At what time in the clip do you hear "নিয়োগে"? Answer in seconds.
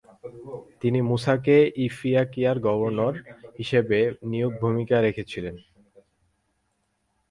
4.29-4.59